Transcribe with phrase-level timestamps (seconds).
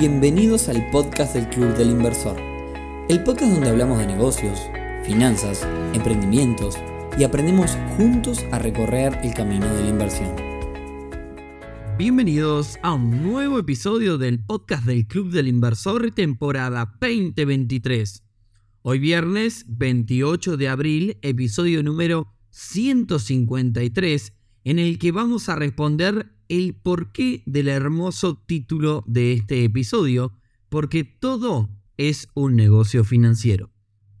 [0.00, 2.34] Bienvenidos al podcast del Club del Inversor,
[3.10, 4.58] el podcast donde hablamos de negocios,
[5.04, 6.78] finanzas, emprendimientos
[7.18, 10.34] y aprendemos juntos a recorrer el camino de la inversión.
[11.98, 18.22] Bienvenidos a un nuevo episodio del podcast del Club del Inversor temporada 2023.
[18.80, 24.32] Hoy viernes 28 de abril, episodio número 153,
[24.64, 30.32] en el que vamos a responder el porqué del hermoso título de este episodio,
[30.68, 33.70] porque todo es un negocio financiero.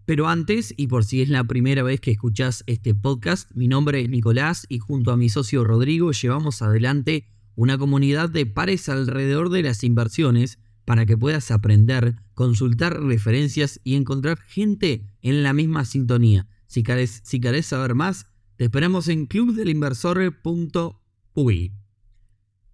[0.06, 4.00] Pero antes, y por si es la primera vez que escuchas este podcast, mi nombre
[4.00, 7.26] es Nicolás y junto a mi socio Rodrigo llevamos adelante
[7.56, 13.96] una comunidad de pares alrededor de las inversiones para que puedas aprender, consultar referencias y
[13.96, 16.46] encontrar gente en la misma sintonía.
[16.68, 21.79] Si querés, si querés saber más, te esperamos en clubdelinversor.ui.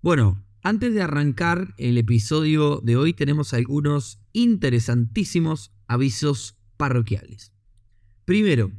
[0.07, 7.51] Bueno, antes de arrancar el episodio de hoy tenemos algunos interesantísimos avisos parroquiales.
[8.25, 8.71] Primero,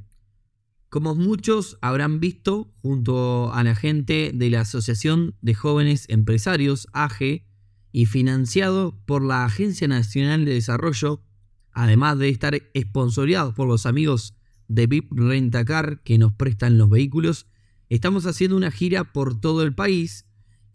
[0.87, 7.45] como muchos habrán visto, junto a la gente de la Asociación de Jóvenes Empresarios, AGE,
[7.91, 11.25] y financiado por la Agencia Nacional de Desarrollo,
[11.73, 14.33] además de estar esponsoreados por los amigos
[14.69, 17.47] de VIP Rentacar que nos prestan los vehículos,
[17.89, 20.26] estamos haciendo una gira por todo el país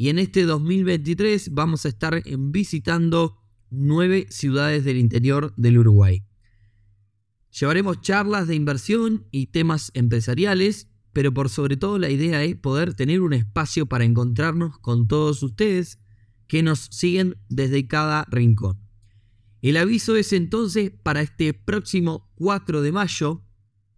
[0.03, 3.39] y en este 2023 vamos a estar visitando
[3.71, 6.25] nueve ciudades del interior del Uruguay.
[7.57, 12.95] Llevaremos charlas de inversión y temas empresariales, pero por sobre todo la idea es poder
[12.95, 16.01] tener un espacio para encontrarnos con todos ustedes
[16.49, 18.81] que nos siguen desde cada rincón.
[19.61, 23.45] El aviso es entonces para este próximo 4 de mayo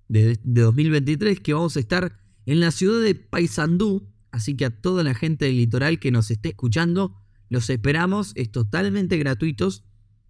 [0.08, 5.04] de, 2023 que vamos a estar en la ciudad de Paysandú, Así que a toda
[5.04, 7.14] la gente del litoral que nos esté escuchando,
[7.50, 9.84] los esperamos, es totalmente gratuitos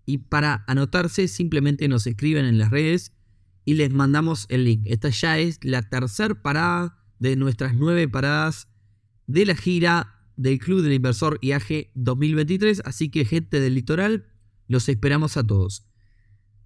[0.04, 3.14] y para anotarse simplemente nos escriben en las redes
[3.64, 4.82] y les mandamos el link.
[4.84, 8.68] Esta ya es la tercera parada de nuestras nueve paradas
[9.26, 14.26] de la gira del Club del Inversor IAG 2023, así que gente del litoral,
[14.68, 15.86] los esperamos a todos.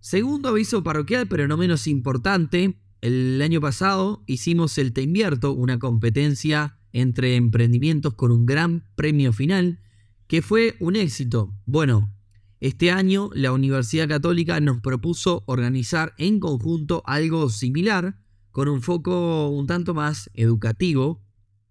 [0.01, 5.79] Segundo aviso parroquial, pero no menos importante, el año pasado hicimos el Te Invierto, una
[5.79, 9.81] competencia entre emprendimientos con un gran premio final,
[10.27, 11.55] que fue un éxito.
[11.67, 12.15] Bueno,
[12.61, 18.19] este año la Universidad Católica nos propuso organizar en conjunto algo similar,
[18.51, 21.25] con un foco un tanto más educativo.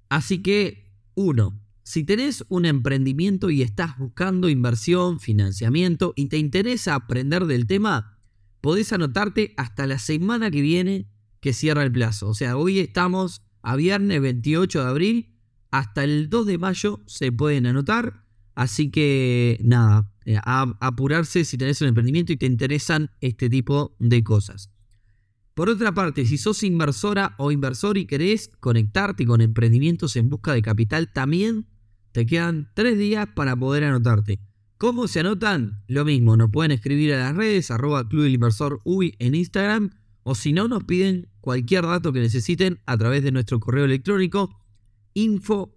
[0.10, 6.96] Así que, uno, si tenés un emprendimiento y estás buscando inversión, financiamiento y te interesa
[6.96, 8.20] aprender del tema,
[8.62, 12.30] podés anotarte hasta la semana que viene que cierra el plazo.
[12.30, 15.30] O sea, hoy estamos a viernes 28 de abril.
[15.72, 18.24] Hasta el 2 de mayo se pueden anotar.
[18.56, 24.24] Así que nada, eh, apurarse si tenés un emprendimiento y te interesan este tipo de
[24.24, 24.72] cosas.
[25.54, 30.54] Por otra parte, si sos inversora o inversor y querés conectarte con emprendimientos en busca
[30.54, 31.68] de capital, también
[32.14, 34.40] te quedan tres días para poder anotarte.
[34.78, 35.84] ¿Cómo se anotan?
[35.88, 38.42] Lo mismo, nos pueden escribir a las redes, arroba Club
[39.20, 39.90] en Instagram,
[40.24, 44.60] o si no, nos piden cualquier dato que necesiten a través de nuestro correo electrónico
[45.14, 45.74] info.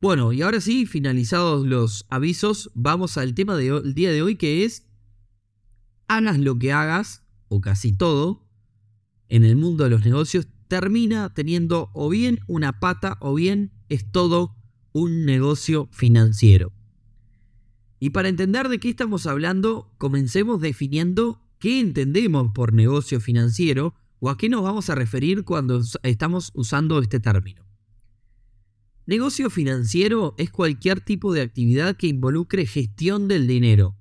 [0.00, 4.64] Bueno, y ahora sí, finalizados los avisos, vamos al tema del día de hoy que
[4.64, 4.86] es,
[6.08, 8.48] hagas lo que hagas, o casi todo,
[9.28, 14.10] en el mundo de los negocios, termina teniendo o bien una pata o bien es
[14.10, 14.56] todo
[14.92, 16.72] un negocio financiero.
[18.00, 24.30] Y para entender de qué estamos hablando, comencemos definiendo qué entendemos por negocio financiero o
[24.30, 27.64] a qué nos vamos a referir cuando estamos usando este término.
[29.06, 33.96] Negocio financiero es cualquier tipo de actividad que involucre gestión del dinero.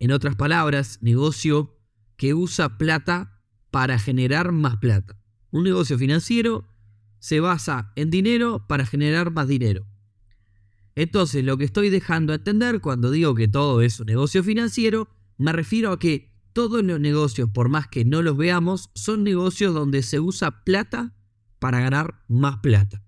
[0.00, 1.78] En otras palabras, negocio
[2.16, 3.40] que usa plata
[3.70, 5.16] para generar más plata.
[5.50, 6.66] Un negocio financiero
[7.20, 9.86] se basa en dinero para generar más dinero.
[10.96, 15.08] Entonces, lo que estoy dejando entender cuando digo que todo es un negocio financiero,
[15.38, 19.74] me refiero a que todos los negocios, por más que no los veamos, son negocios
[19.74, 21.14] donde se usa plata
[21.58, 23.02] para ganar más plata.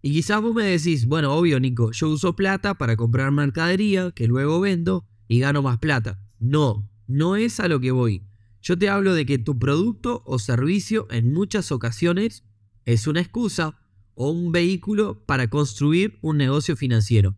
[0.00, 4.26] Y quizás vos me decís, bueno, obvio Nico, yo uso plata para comprar mercadería que
[4.26, 6.18] luego vendo y gano más plata.
[6.38, 8.22] No, no es a lo que voy.
[8.62, 12.44] Yo te hablo de que tu producto o servicio en muchas ocasiones
[12.84, 13.78] es una excusa
[14.16, 17.36] o un vehículo para construir un negocio financiero.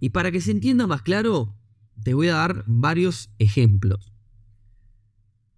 [0.00, 1.54] Y para que se entienda más claro,
[2.02, 4.12] te voy a dar varios ejemplos.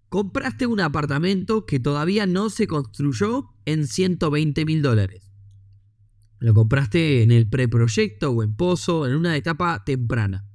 [0.09, 5.31] Compraste un apartamento que todavía no se construyó en 120 mil dólares.
[6.39, 10.45] Lo compraste en el preproyecto o en pozo, en una etapa temprana.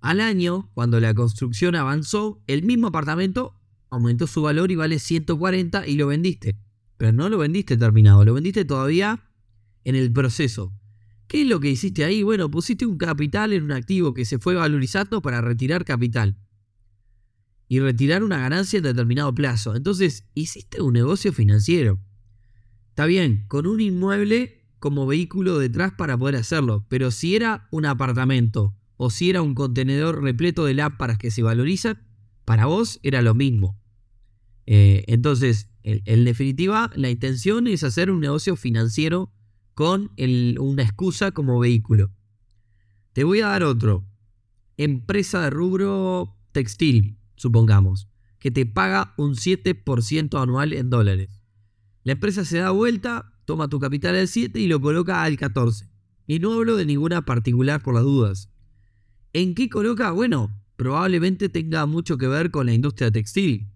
[0.00, 3.58] Al año, cuando la construcción avanzó, el mismo apartamento
[3.88, 6.58] aumentó su valor y vale 140 y lo vendiste.
[6.96, 9.24] Pero no lo vendiste terminado, lo vendiste todavía
[9.84, 10.72] en el proceso.
[11.28, 12.22] ¿Qué es lo que hiciste ahí?
[12.22, 16.36] Bueno, pusiste un capital en un activo que se fue valorizando para retirar capital.
[17.68, 19.74] Y retirar una ganancia en determinado plazo.
[19.74, 21.98] Entonces, hiciste un negocio financiero.
[22.90, 26.86] Está bien, con un inmueble como vehículo detrás para poder hacerlo.
[26.88, 31.42] Pero si era un apartamento o si era un contenedor repleto de lámparas que se
[31.42, 32.06] valorizan,
[32.44, 33.78] para vos era lo mismo.
[34.66, 39.32] Eh, entonces, en, definitiva, la intención es hacer un negocio financiero
[39.72, 40.10] con
[40.58, 42.10] una excusa como vehículo.
[43.12, 44.04] Te voy a dar otro.
[44.76, 48.08] Empresa de rubro textil, supongamos,
[48.40, 51.40] que te paga un 7% anual en dólares.
[52.02, 55.88] La empresa se da vuelta, toma tu capital al 7 y lo coloca al 14.
[56.26, 58.50] Y no hablo de ninguna particular por las dudas.
[59.32, 60.10] ¿En qué coloca?
[60.10, 63.68] Bueno, probablemente tenga mucho que ver con la industria textil.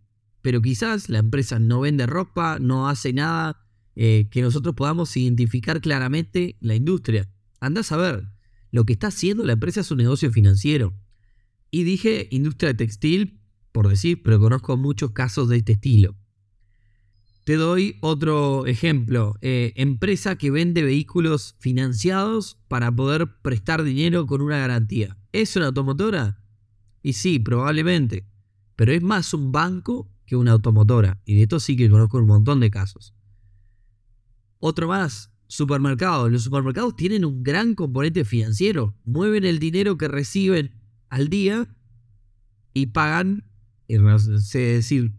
[0.42, 3.66] Pero quizás la empresa no vende ropa, no hace nada
[3.96, 7.28] eh, que nosotros podamos identificar claramente la industria.
[7.60, 8.28] Andás a ver,
[8.70, 10.94] lo que está haciendo la empresa es un negocio financiero.
[11.70, 13.40] Y dije industria textil,
[13.72, 16.16] por decir, pero conozco muchos casos de este estilo.
[17.44, 19.36] Te doy otro ejemplo.
[19.40, 25.16] Eh, empresa que vende vehículos financiados para poder prestar dinero con una garantía.
[25.32, 26.40] ¿Es una automotora?
[27.02, 28.26] Y sí, probablemente.
[28.76, 31.20] Pero es más un banco que una automotora.
[31.24, 33.16] Y de esto sí que conozco un montón de casos.
[34.60, 36.30] Otro más, supermercados.
[36.30, 38.94] Los supermercados tienen un gran componente financiero.
[39.04, 40.70] Mueven el dinero que reciben
[41.08, 41.74] al día
[42.72, 43.42] y pagan,
[43.88, 45.12] es decir,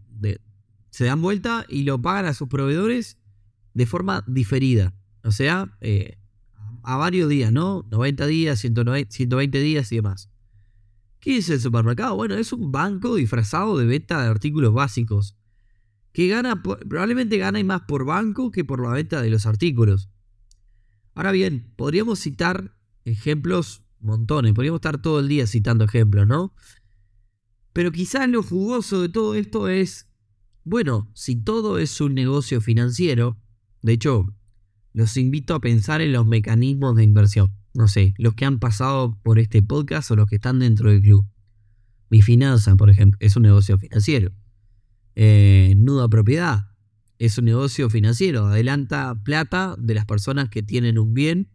[0.88, 3.18] se dan vuelta y lo pagan a sus proveedores
[3.74, 4.94] de forma diferida.
[5.24, 6.16] O sea, eh,
[6.82, 7.86] a varios días, ¿no?
[7.90, 10.30] 90 días, 120 días y demás.
[11.22, 12.16] ¿Qué es el supermercado?
[12.16, 15.36] Bueno, es un banco disfrazado de venta de artículos básicos
[16.12, 20.10] que gana, probablemente gana más por banco que por la venta de los artículos.
[21.14, 26.56] Ahora bien, podríamos citar ejemplos montones, podríamos estar todo el día citando ejemplos, ¿no?
[27.72, 30.08] Pero quizás lo jugoso de todo esto es,
[30.64, 33.40] bueno, si todo es un negocio financiero,
[33.80, 34.34] de hecho,
[34.92, 37.61] los invito a pensar en los mecanismos de inversión.
[37.74, 41.00] No sé, los que han pasado por este podcast o los que están dentro del
[41.00, 41.26] club.
[42.10, 44.32] Mi finanza, por ejemplo, es un negocio financiero.
[45.14, 46.68] Eh, nuda propiedad.
[47.18, 51.48] Es un negocio financiero, adelanta plata de las personas que tienen un bien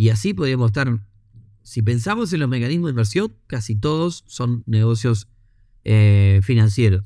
[0.00, 1.06] y así podríamos estar,
[1.62, 5.28] si pensamos en los mecanismos de inversión, casi todos son negocios
[5.84, 7.04] eh, financieros.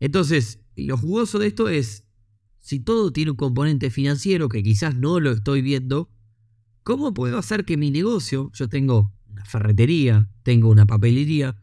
[0.00, 2.04] Entonces, lo jugoso de esto es,
[2.58, 6.10] si todo tiene un componente financiero que quizás no lo estoy viendo,
[6.84, 11.56] ¿cómo puedo hacer que mi negocio, yo tengo una ferretería, tengo una papelería,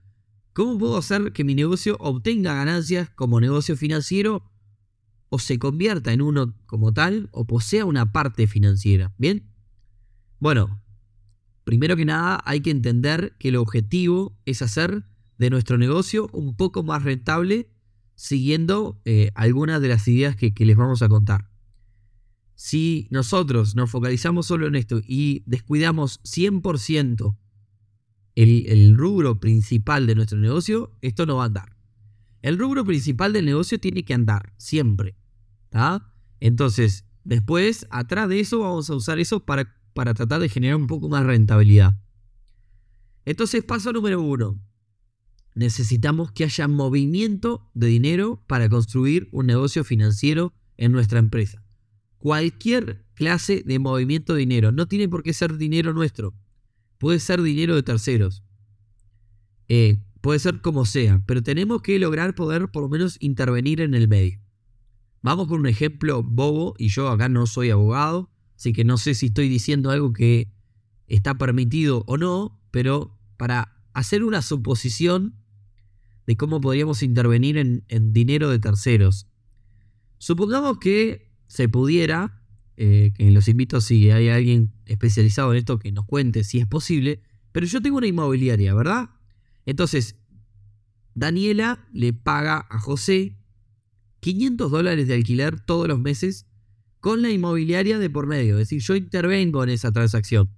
[0.53, 4.51] ¿Cómo puedo hacer que mi negocio obtenga ganancias como negocio financiero
[5.29, 9.13] o se convierta en uno como tal o posea una parte financiera?
[9.17, 9.49] ¿Bien?
[10.39, 10.81] Bueno,
[11.63, 15.05] primero que nada hay que entender que el objetivo es hacer
[15.37, 17.69] de nuestro negocio un poco más rentable
[18.15, 21.50] siguiendo eh, algunas de las ideas que, que les vamos a contar.
[22.63, 27.35] Si nosotros nos focalizamos solo en esto y descuidamos 100%
[28.35, 31.75] el, rubro principal de nuestro negocio, esto no va a andar.
[32.43, 35.15] El rubro principal del negocio tiene que andar, siempre.
[36.39, 40.85] Entonces, después, atrás de eso, vamos a usar eso para, para tratar de generar un
[40.85, 41.99] poco más rentabilidad.
[43.25, 44.61] Entonces, paso número uno.
[45.55, 51.63] Necesitamos que haya movimiento de dinero para construir un negocio financiero en nuestra empresa.
[52.21, 54.71] Cualquier clase de movimiento de dinero.
[54.71, 56.33] No tiene por qué ser dinero nuestro
[57.01, 58.43] puede ser dinero de terceros,
[59.67, 63.95] eh, puede ser como sea, pero tenemos que lograr poder por lo menos intervenir en
[63.95, 64.39] el medio.
[65.23, 69.15] Vamos con un ejemplo bobo, y yo acá no soy abogado, así que no sé
[69.15, 70.53] si estoy diciendo algo que
[71.07, 75.33] está permitido o no, pero para hacer una suposición
[76.27, 79.25] de cómo podríamos intervenir en, en dinero de terceros.
[80.19, 82.41] Supongamos que se pudiera
[82.77, 86.65] eh, que los invito si hay alguien especializado en esto que nos cuente si es
[86.65, 89.09] posible, pero yo tengo una inmobiliaria, ¿verdad?
[89.65, 90.15] Entonces,
[91.13, 93.35] Daniela le paga a José
[94.21, 96.47] 500 dólares de alquiler todos los meses
[97.01, 100.49] con la inmobiliaria de por medio, es decir, yo intervengo en esa transacción.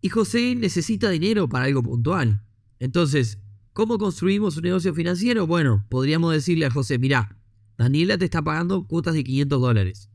[0.00, 2.42] Y José necesita dinero para algo puntual.
[2.80, 3.38] Entonces,
[3.72, 5.46] ¿cómo construimos un negocio financiero?
[5.46, 7.35] Bueno, podríamos decirle a José, mira,
[7.78, 10.10] Daniela te está pagando cuotas de 500 dólares.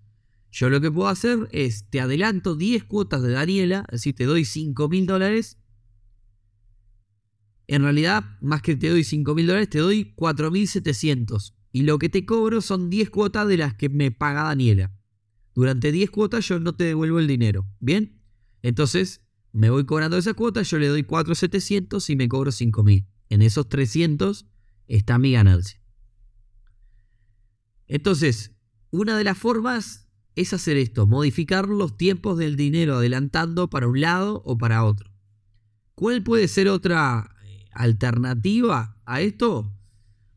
[0.52, 4.44] Yo lo que puedo hacer es, te adelanto 10 cuotas de Daniela, decir, te doy
[4.44, 5.58] 5 mil dólares.
[7.68, 11.54] En realidad, más que te doy 5 mil dólares, te doy 4.700.
[11.72, 14.92] Y lo que te cobro son 10 cuotas de las que me paga Daniela.
[15.56, 17.66] Durante 10 cuotas yo no te devuelvo el dinero.
[17.80, 18.22] ¿Bien?
[18.62, 19.22] Entonces,
[19.54, 23.06] me voy cobrando esa cuota, yo le doy 4.700 y me cobro 5.000.
[23.30, 24.46] En esos 300
[24.88, 25.81] está mi ganancia.
[27.92, 28.54] Entonces,
[28.90, 30.08] una de las formas
[30.38, 35.12] es hacer esto, modificar los tiempos del dinero adelantando para un lado o para otro.
[35.94, 39.74] ¿Cuál puede ser otra eh, alternativa a esto?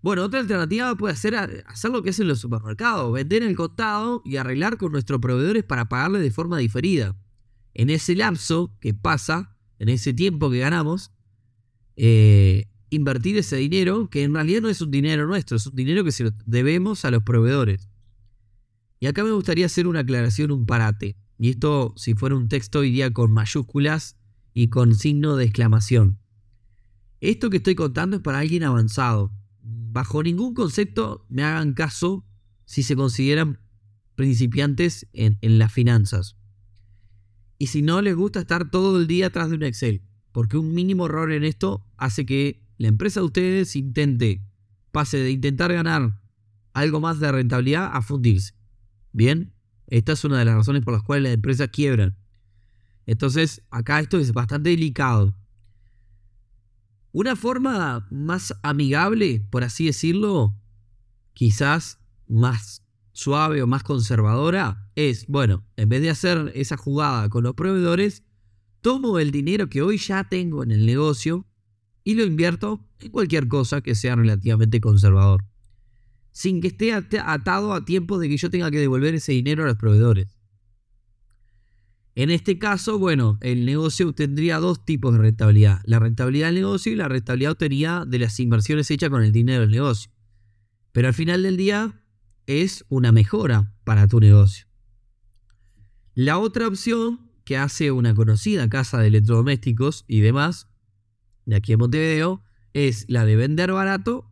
[0.02, 4.36] Bueno, otra alternativa puede ser hacer lo que hacen los supermercados, vender el costado y
[4.36, 7.16] arreglar con nuestros proveedores para pagarle de forma diferida.
[7.72, 11.12] En ese lapso que pasa, en ese tiempo que ganamos,
[11.94, 16.04] eh, invertir ese dinero, que en realidad no es un dinero nuestro, es un dinero
[16.04, 17.88] que se lo debemos a los proveedores.
[19.00, 21.16] Y acá me gustaría hacer una aclaración, un parate.
[21.38, 24.16] Y esto, si fuera un texto, iría con mayúsculas
[24.54, 26.18] y con signo de exclamación.
[27.20, 29.32] Esto que estoy contando es para alguien avanzado.
[29.62, 32.24] Bajo ningún concepto me hagan caso
[32.64, 33.60] si se consideran
[34.14, 36.36] principiantes en, en las finanzas.
[37.58, 40.74] Y si no les gusta estar todo el día atrás de un Excel, porque un
[40.74, 44.42] mínimo error en esto hace que la empresa de ustedes intente,
[44.92, 46.20] pase de intentar ganar
[46.72, 48.54] algo más de rentabilidad a fundirse.
[49.12, 49.52] Bien,
[49.86, 52.16] esta es una de las razones por las cuales las empresas quiebran.
[53.06, 55.34] Entonces, acá esto es bastante delicado.
[57.12, 60.54] Una forma más amigable, por así decirlo,
[61.32, 67.44] quizás más suave o más conservadora, es, bueno, en vez de hacer esa jugada con
[67.44, 68.24] los proveedores,
[68.80, 71.46] tomo el dinero que hoy ya tengo en el negocio
[72.04, 75.44] y lo invierto en cualquier cosa que sea relativamente conservador
[76.34, 79.66] sin que esté atado a tiempo de que yo tenga que devolver ese dinero a
[79.66, 80.36] los proveedores.
[82.16, 85.80] En este caso, bueno, el negocio tendría dos tipos de rentabilidad.
[85.84, 89.60] La rentabilidad del negocio y la rentabilidad obtenida de las inversiones hechas con el dinero
[89.60, 90.10] del negocio.
[90.90, 92.02] Pero al final del día
[92.46, 94.66] es una mejora para tu negocio.
[96.14, 100.68] La otra opción que hace una conocida casa de electrodomésticos y demás,
[101.46, 104.30] de aquí en Montevideo, es la de vender barato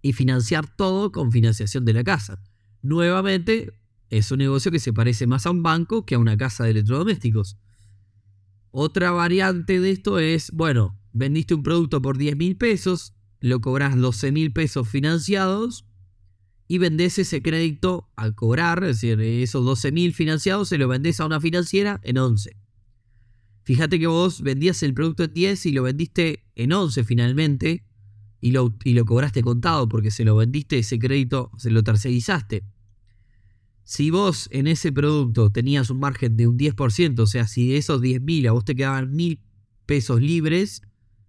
[0.00, 2.42] y financiar todo con financiación de la casa.
[2.82, 3.72] Nuevamente,
[4.10, 6.70] es un negocio que se parece más a un banco que a una casa de
[6.70, 7.56] electrodomésticos.
[8.70, 13.96] Otra variante de esto es, bueno, vendiste un producto por 10 mil pesos, lo cobras
[13.96, 15.86] 12 mil pesos financiados
[16.68, 21.20] y vendés ese crédito al cobrar, es decir, esos 12 mil financiados se lo vendés
[21.20, 22.56] a una financiera en 11.
[23.64, 27.84] Fíjate que vos vendías el producto en 10 y lo vendiste en 11 finalmente,
[28.40, 32.64] y lo, lo cobraste contado porque se lo vendiste ese crédito, se lo tercerizaste.
[33.84, 37.76] Si vos en ese producto tenías un margen de un 10%, o sea, si de
[37.76, 39.40] esos 10.000 a vos te quedaban 1.000
[39.86, 40.82] pesos libres,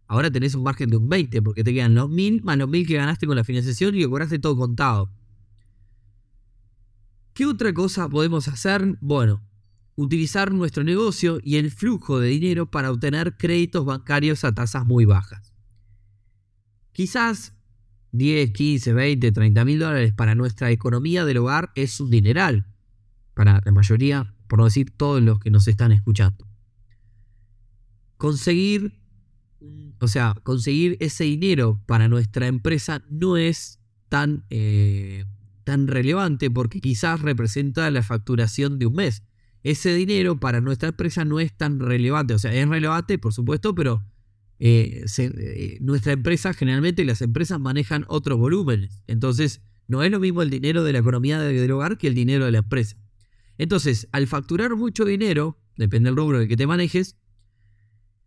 [0.07, 2.87] ahora tenés un margen de un 20, porque te quedan los 1.000 más los 1.000
[2.87, 5.11] que ganaste con la financiación y que cobraste todo contado.
[7.33, 8.97] ¿Qué otra cosa podemos hacer?
[9.01, 9.43] Bueno,
[9.95, 15.05] utilizar nuestro negocio y el flujo de dinero para obtener créditos bancarios a tasas muy
[15.05, 15.53] bajas.
[16.91, 17.53] Quizás
[18.11, 22.67] 10, 15, 20, 30 mil dólares para nuestra economía del hogar es un dineral.
[23.33, 26.47] Para la mayoría, por no decir todos los que nos están escuchando.
[28.17, 28.93] Conseguir,
[29.99, 35.25] o sea, conseguir ese dinero para nuestra empresa no es tan, eh,
[35.63, 39.23] tan relevante porque quizás representa la facturación de un mes.
[39.63, 42.33] Ese dinero para nuestra empresa no es tan relevante.
[42.33, 44.03] O sea, es relevante, por supuesto, pero
[44.59, 49.01] eh, eh, nuestra empresa, generalmente las empresas manejan otros volúmenes.
[49.07, 52.45] Entonces, no es lo mismo el dinero de la economía del hogar que el dinero
[52.45, 52.97] de la empresa.
[53.57, 57.17] Entonces, al facturar mucho dinero, depende del rubro en que te manejes,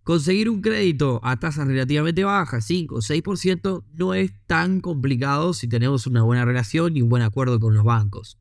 [0.03, 5.69] conseguir un crédito a tasas relativamente bajas, 5 o 6%, no es tan complicado si
[5.69, 8.39] tenemos una buena relación y un buen acuerdo con los bancos.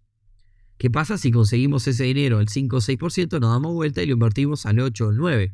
[0.77, 4.13] ¿Qué pasa si conseguimos ese dinero al 5 o 6%, nos damos vuelta y lo
[4.13, 5.53] invertimos al 8 o al 9%?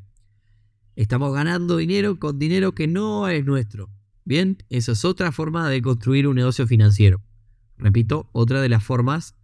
[0.95, 3.89] Estamos ganando dinero con dinero que no es nuestro.
[4.25, 7.21] Bien, esa es otra forma de construir un negocio financiero.
[7.77, 9.35] Repito, otra de las formas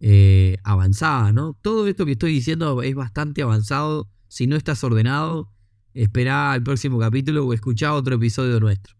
[0.00, 1.56] eh, avanzadas, ¿no?
[1.62, 4.10] Todo esto que estoy diciendo es bastante avanzado.
[4.28, 5.50] Si no estás ordenado,
[5.94, 8.96] espera al próximo capítulo o escucha otro episodio nuestro.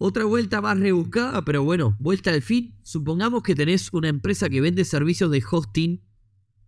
[0.00, 2.76] Otra vuelta más rebuscada, pero bueno, vuelta al fin.
[2.82, 6.00] Supongamos que tenés una empresa que vende servicios de hosting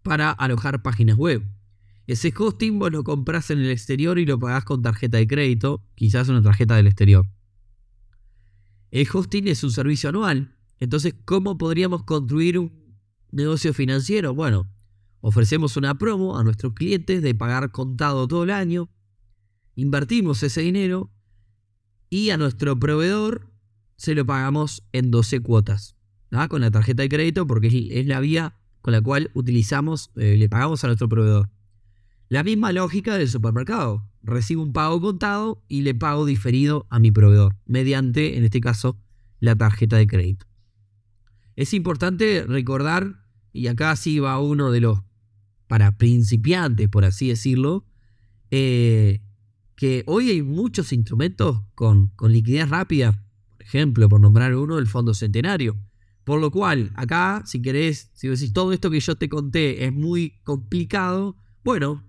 [0.03, 1.47] para alojar páginas web.
[2.09, 5.87] Ese hosting vos lo compras en el exterior y lo pagás con tarjeta de crédito,
[5.95, 7.25] quizás una tarjeta del exterior.
[8.91, 12.99] El hosting es un servicio anual, entonces ¿cómo podríamos construir un,
[13.31, 14.35] negocio financiero?
[14.35, 14.69] Bueno,
[15.21, 18.91] ofrecemos una promo a nuestros clientes de pagar contado todo el año,
[19.77, 21.13] invertimos ese dinero
[22.11, 23.49] y a nuestro proveedor
[23.97, 25.97] se lo pagamos en 12 cuotas,
[26.49, 30.49] con la tarjeta de crédito porque es la vía con la cual utilizamos, eh, le
[30.49, 31.51] pagamos a nuestro proveedor.
[32.29, 34.07] La misma lógica del supermercado.
[34.23, 38.99] Recibo un pago contado y le pago diferido a mi proveedor, mediante, en este caso,
[39.39, 40.47] la tarjeta de crédito.
[41.57, 45.01] Es importante recordar, y acá sí va uno de los
[45.67, 47.85] para principiantes, por así decirlo,
[48.51, 49.21] eh,
[49.81, 53.25] que hoy hay muchos instrumentos con, con liquidez rápida.
[53.49, 55.75] Por ejemplo, por nombrar uno, el Fondo Centenario.
[56.23, 59.91] Por lo cual, acá, si querés, si decís todo esto que yo te conté es
[59.95, 62.05] muy complicado, bueno,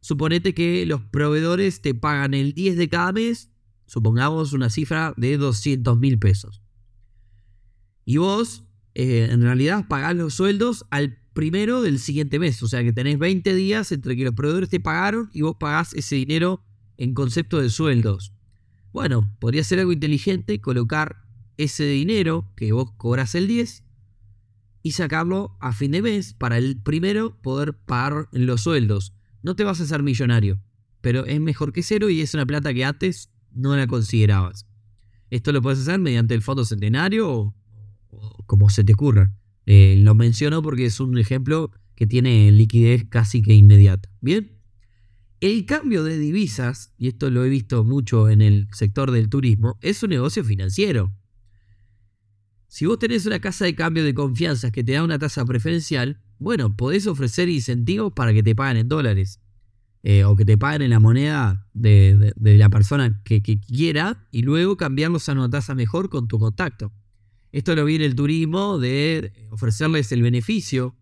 [0.00, 3.50] suponete que los proveedores te pagan el 10 de cada mes,
[3.86, 6.60] supongamos una cifra de 200 mil pesos.
[8.04, 12.62] Y vos, eh, en realidad, pagás los sueldos al primero del siguiente mes.
[12.62, 15.94] O sea que tenés 20 días entre que los proveedores te pagaron y vos pagás
[15.94, 16.62] ese dinero
[16.98, 18.32] en concepto de sueldos.
[18.92, 21.24] Bueno, podría ser algo inteligente colocar
[21.56, 23.84] ese dinero que vos cobras el 10
[24.82, 29.12] y sacarlo a fin de mes para el primero poder pagar los sueldos.
[29.42, 30.60] No te vas a hacer millonario,
[31.00, 34.66] pero es mejor que cero y es una plata que antes no la considerabas.
[35.30, 37.54] Esto lo puedes hacer mediante el fondo centenario o,
[38.46, 39.32] como se te ocurra.
[39.66, 44.08] Eh, lo menciono porque es un ejemplo que tiene liquidez casi que inmediata.
[44.20, 44.55] Bien.
[45.40, 49.78] El cambio de divisas, y esto lo he visto mucho en el sector del turismo,
[49.82, 51.12] es un negocio financiero.
[52.68, 56.22] Si vos tenés una casa de cambio de confianza que te da una tasa preferencial,
[56.38, 59.40] bueno, podés ofrecer incentivos para que te paguen en dólares.
[60.02, 64.76] Eh, o que te paguen en la moneda de, la persona que, quiera y luego
[64.76, 66.92] cambiarlos a una tasa mejor con tu contacto.
[67.50, 70.94] Esto lo viene el turismo de ofrecerles el beneficio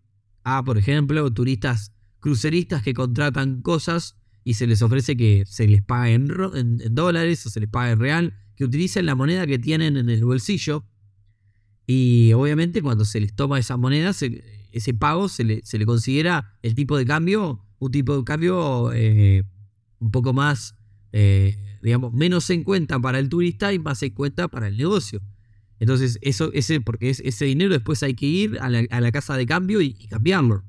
[0.43, 5.81] a, por ejemplo, turistas cruceristas que contratan cosas y se les ofrece que se les
[5.81, 6.27] pague en,
[6.91, 10.23] dólares o se les pague en real, que utilicen la moneda que tienen en el
[10.23, 10.85] bolsillo
[11.87, 14.11] y obviamente cuando se les toma esa moneda,
[14.71, 18.93] ese pago se le, se le, considera el tipo de cambio, un tipo de cambio
[18.93, 19.43] eh,
[19.99, 20.75] un poco más,
[21.11, 25.21] eh, digamos, menos en cuenta para el turista y más en cuenta para el negocio.
[25.79, 29.45] Entonces, eso, ese, porque es, ese dinero después hay que ir a la, casa de
[29.45, 30.63] cambio y, cambiarlo.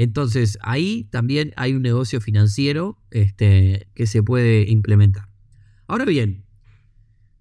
[0.00, 5.28] Entonces, ahí también hay un negocio financiero este, que se puede implementar.
[5.86, 6.46] Ahora bien,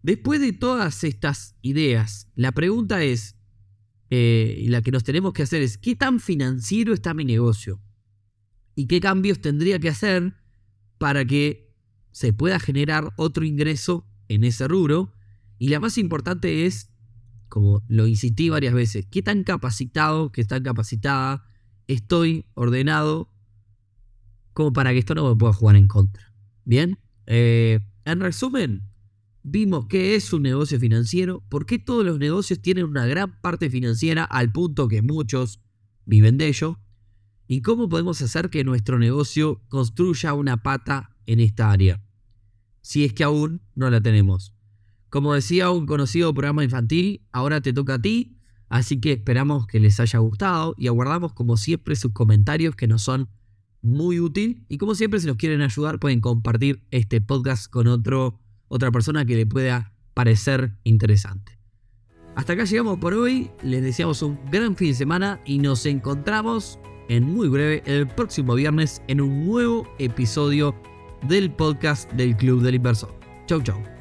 [0.02, 3.36] Después de todas estas ideas, la pregunta es,
[4.10, 7.82] eh, la que nos tenemos que hacer es, ¿qué tan financiero está mi negocio?
[8.76, 10.36] ¿Y qué cambios tendría que hacer
[10.98, 11.76] para que
[12.12, 15.14] se pueda generar otro ingreso en ese rubro?
[15.58, 16.90] Y la más importante es,
[17.50, 21.46] como lo insistí varias veces, ¿qué tan capacitado, qué tan capacitada
[21.94, 23.32] estoy ordenado
[24.54, 26.34] como para que esto no me pueda jugar en contra?
[26.66, 28.84] Bien, eh, en resumen,
[29.44, 33.70] vimos qué es un negocio financiero, por qué todos los negocios tienen una gran parte
[33.70, 35.62] financiera al punto que muchos
[36.06, 36.80] viven de ello,
[37.48, 42.04] y cómo podemos hacer que nuestro negocio construya una pata en esta área,
[42.82, 44.54] si es que aún no la tenemos.
[45.10, 48.39] Como decía un conocido programa infantil, ahora te toca a ti,
[48.70, 53.02] así que esperamos que les haya gustado y aguardamos como siempre sus comentarios que nos
[53.02, 53.30] son
[53.82, 58.40] muy útil y como siempre si nos quieren ayudar pueden compartir este podcast con otro
[58.68, 61.60] otra persona que le pueda parecer interesante.
[62.36, 66.80] Hasta acá llegamos por hoy, les deseamos un gran fin de semana y nos encontramos
[67.10, 70.76] en muy breve el próximo viernes en un nuevo episodio
[71.28, 73.14] del podcast del Club del Inversor.
[73.48, 73.99] Chau chau.